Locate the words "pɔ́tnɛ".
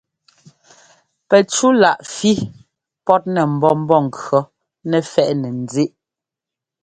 3.05-3.41